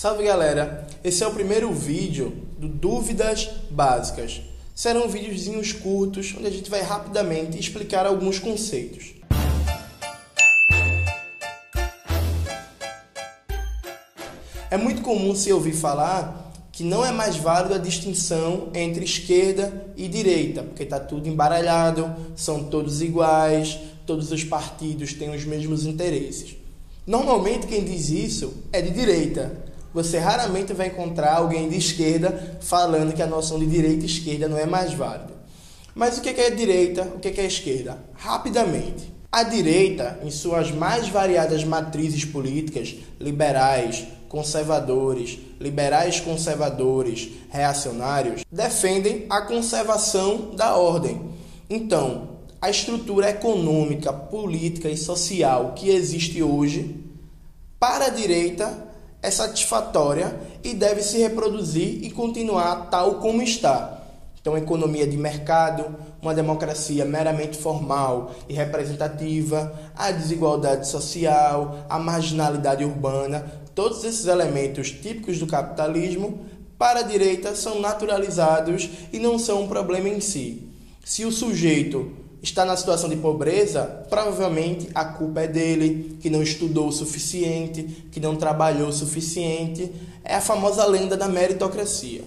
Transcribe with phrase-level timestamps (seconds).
[0.00, 4.40] Salve galera, esse é o primeiro vídeo do Dúvidas Básicas.
[4.72, 9.14] Serão videozinhos curtos onde a gente vai rapidamente explicar alguns conceitos.
[14.70, 19.84] É muito comum se ouvir falar que não é mais válido a distinção entre esquerda
[19.96, 23.76] e direita, porque está tudo embaralhado, são todos iguais,
[24.06, 26.56] todos os partidos têm os mesmos interesses.
[27.04, 33.14] Normalmente quem diz isso é de direita, você raramente vai encontrar alguém de esquerda falando
[33.14, 35.32] que a noção de direita e esquerda não é mais válida.
[35.94, 37.98] Mas o que é direita, o que é esquerda?
[38.14, 39.12] Rapidamente.
[39.30, 49.42] A direita, em suas mais variadas matrizes políticas, liberais, conservadores, liberais conservadores, reacionários, defendem a
[49.42, 51.20] conservação da ordem.
[51.68, 56.96] Então, a estrutura econômica, política e social que existe hoje,
[57.78, 58.86] para a direita,
[59.22, 63.98] é satisfatória e deve se reproduzir e continuar tal como está.
[64.40, 72.84] Então, economia de mercado, uma democracia meramente formal e representativa, a desigualdade social, a marginalidade
[72.84, 76.46] urbana, todos esses elementos típicos do capitalismo,
[76.78, 80.68] para a direita, são naturalizados e não são um problema em si.
[81.04, 86.42] Se o sujeito está na situação de pobreza, provavelmente a culpa é dele, que não
[86.42, 89.90] estudou o suficiente, que não trabalhou o suficiente.
[90.24, 92.22] É a famosa lenda da meritocracia.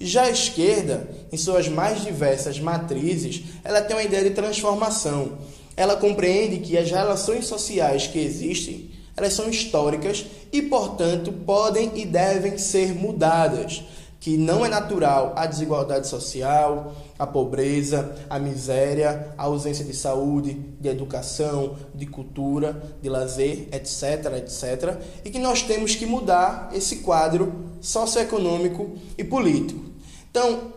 [0.00, 5.32] Já a esquerda, em suas mais diversas matrizes, ela tem uma ideia de transformação.
[5.76, 12.06] Ela compreende que as relações sociais que existem, elas são históricas e, portanto, podem e
[12.06, 13.82] devem ser mudadas
[14.20, 20.52] que não é natural a desigualdade social, a pobreza, a miséria, a ausência de saúde,
[20.78, 26.96] de educação, de cultura, de lazer, etc, etc, e que nós temos que mudar esse
[26.96, 29.86] quadro socioeconômico e político.
[30.30, 30.74] Então,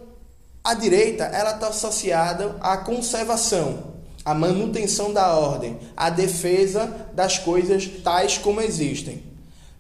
[0.64, 3.92] a direita ela está associada à conservação,
[4.24, 9.33] à manutenção da ordem, à defesa das coisas tais como existem.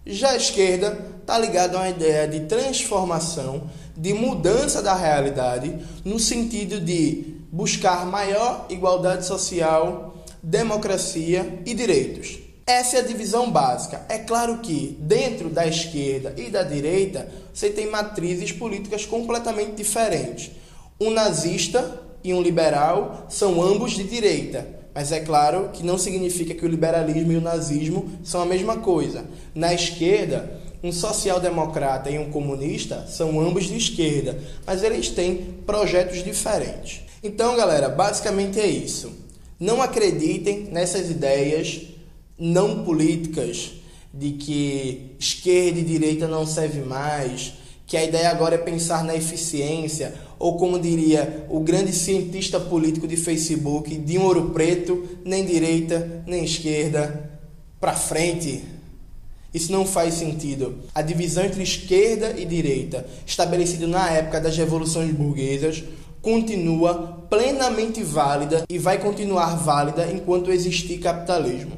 [0.05, 6.19] Já a esquerda está ligada a uma ideia de transformação, de mudança da realidade, no
[6.19, 12.37] sentido de buscar maior igualdade social, democracia e direitos.
[12.67, 14.05] Essa é a divisão básica.
[14.09, 20.51] É claro que dentro da esquerda e da direita você tem matrizes políticas completamente diferentes.
[20.99, 26.53] Um nazista e um liberal são ambos de direita mas é claro que não significa
[26.53, 29.25] que o liberalismo e o nazismo são a mesma coisa.
[29.55, 36.23] Na esquerda, um social-democrata e um comunista são ambos de esquerda, mas eles têm projetos
[36.23, 37.01] diferentes.
[37.23, 39.11] Então, galera, basicamente é isso.
[39.59, 41.83] Não acreditem nessas ideias
[42.37, 43.71] não políticas
[44.13, 47.53] de que esquerda e direita não serve mais,
[47.87, 53.07] que a ideia agora é pensar na eficiência, ou como diria o grande cientista político
[53.07, 57.39] de Facebook, de um ouro preto, nem direita, nem esquerda,
[57.79, 58.61] para frente.
[59.53, 60.79] Isso não faz sentido.
[60.93, 65.81] A divisão entre esquerda e direita, estabelecida na época das revoluções burguesas,
[66.21, 71.71] continua plenamente válida e vai continuar válida enquanto existir capitalismo.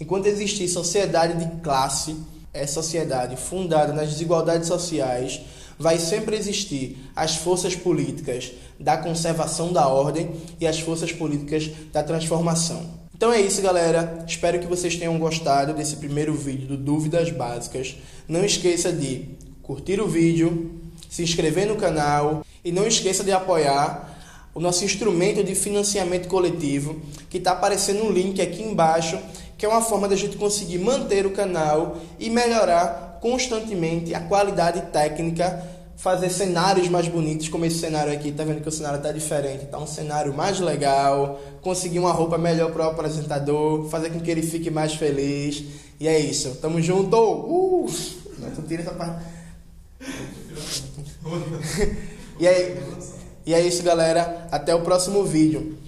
[0.00, 2.14] Enquanto existir sociedade de classe,
[2.54, 5.40] é sociedade fundada nas desigualdades sociais,
[5.82, 12.04] vai sempre existir as forças políticas da conservação da ordem e as forças políticas da
[12.04, 13.02] transformação.
[13.12, 14.24] Então é isso, galera.
[14.26, 17.96] Espero que vocês tenham gostado desse primeiro vídeo do Dúvidas Básicas.
[18.28, 19.28] Não esqueça de
[19.60, 20.70] curtir o vídeo,
[21.10, 24.08] se inscrever no canal e não esqueça de apoiar
[24.54, 29.18] o nosso instrumento de financiamento coletivo, que está aparecendo um link aqui embaixo,
[29.58, 34.80] que é uma forma da gente conseguir manter o canal e melhorar constantemente a qualidade
[34.90, 35.64] técnica,
[35.96, 39.66] fazer cenários mais bonitos, como esse cenário aqui, tá vendo que o cenário tá diferente,
[39.66, 44.28] tá um cenário mais legal, conseguir uma roupa melhor para o apresentador, fazer com que
[44.28, 45.62] ele fique mais feliz.
[46.00, 46.56] E é isso.
[46.60, 47.16] Tamo junto.
[47.16, 47.86] Uh!
[48.38, 49.24] Não, tira essa parte.
[52.40, 52.82] e, é,
[53.46, 54.48] e é isso, galera.
[54.50, 55.78] Até o próximo vídeo.